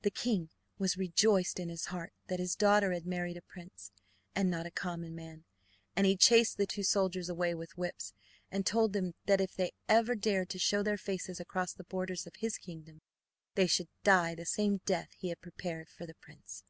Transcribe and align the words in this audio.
The 0.00 0.10
king 0.10 0.48
was 0.78 0.96
rejoiced 0.96 1.60
in 1.60 1.68
his 1.68 1.84
heart 1.92 2.14
that 2.28 2.38
his 2.40 2.56
daughter 2.56 2.90
had 2.94 3.04
married 3.04 3.36
a 3.36 3.42
prince, 3.42 3.92
and 4.34 4.50
not 4.50 4.64
a 4.64 4.70
common 4.70 5.14
man, 5.14 5.44
and 5.94 6.06
he 6.06 6.16
chased 6.16 6.56
the 6.56 6.64
two 6.64 6.82
soldiers 6.82 7.28
away 7.28 7.54
with 7.54 7.76
whips, 7.76 8.14
and 8.50 8.64
told 8.64 8.94
them 8.94 9.12
that 9.26 9.42
if 9.42 9.54
they 9.56 9.72
ever 9.86 10.14
dared 10.14 10.48
to 10.48 10.58
show 10.58 10.82
their 10.82 10.96
faces 10.96 11.38
across 11.38 11.74
the 11.74 11.84
borders 11.84 12.26
of 12.26 12.36
his 12.36 12.56
kingdom, 12.56 13.02
they 13.56 13.66
should 13.66 13.90
die 14.04 14.34
the 14.34 14.46
same 14.46 14.80
death 14.86 15.10
he 15.18 15.28
had 15.28 15.42
prepared 15.42 15.90
for 15.90 16.06
the 16.06 16.14
prince. 16.14 16.64